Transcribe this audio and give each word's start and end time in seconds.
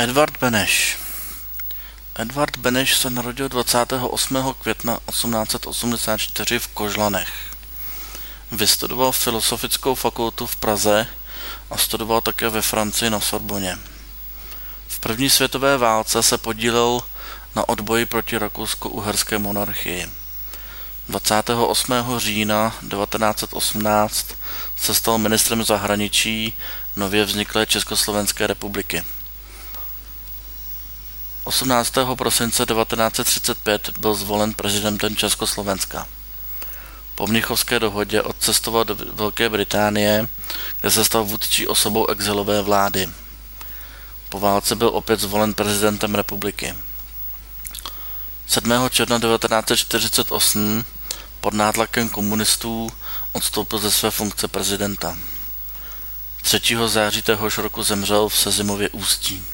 Edvard 0.00 0.38
Beneš 0.40 0.98
Edvard 2.14 2.56
Beneš 2.56 2.94
se 2.94 3.10
narodil 3.10 3.48
28. 3.48 4.54
května 4.62 4.98
1884 5.10 6.58
v 6.58 6.68
Kožlanech. 6.68 7.28
Vystudoval 8.52 9.12
Filosofickou 9.12 9.94
fakultu 9.94 10.46
v 10.46 10.56
Praze 10.56 11.06
a 11.70 11.76
studoval 11.76 12.20
také 12.20 12.48
ve 12.48 12.62
Francii 12.62 13.10
na 13.10 13.20
Sorboně. 13.20 13.78
V 14.88 14.98
první 14.98 15.30
světové 15.30 15.78
válce 15.78 16.22
se 16.22 16.38
podílel 16.38 17.00
na 17.56 17.68
odboji 17.68 18.06
proti 18.06 18.38
rakousko-uherské 18.38 19.38
monarchii. 19.38 20.08
28. 21.08 21.94
října 22.16 22.76
1918 22.90 24.26
se 24.76 24.94
stal 24.94 25.18
ministrem 25.18 25.64
zahraničí 25.64 26.52
nově 26.96 27.24
vzniklé 27.24 27.66
Československé 27.66 28.46
republiky. 28.46 29.04
18. 31.50 31.94
prosince 32.14 32.66
1935 32.66 33.90
byl 33.98 34.14
zvolen 34.14 34.54
prezidentem 34.54 35.16
Československa. 35.16 36.06
Po 37.14 37.26
Mnichovské 37.26 37.78
dohodě 37.78 38.22
odcestoval 38.22 38.84
do 38.84 38.96
Velké 39.12 39.48
Británie, 39.48 40.28
kde 40.80 40.90
se 40.90 41.04
stal 41.04 41.24
vůdčí 41.24 41.66
osobou 41.66 42.06
exilové 42.06 42.62
vlády. 42.62 43.08
Po 44.28 44.40
válce 44.40 44.76
byl 44.76 44.88
opět 44.88 45.20
zvolen 45.20 45.54
prezidentem 45.54 46.14
republiky. 46.14 46.74
7. 48.46 48.72
června 48.90 49.18
1948 49.18 50.84
pod 51.40 51.54
nátlakem 51.54 52.08
komunistů 52.08 52.90
odstoupil 53.32 53.78
ze 53.78 53.90
své 53.90 54.10
funkce 54.10 54.48
prezidenta. 54.48 55.16
3. 56.42 56.60
září 56.86 57.22
téhož 57.22 57.58
roku 57.58 57.82
zemřel 57.82 58.28
v 58.28 58.38
Sezimově 58.38 58.88
ústí. 58.88 59.44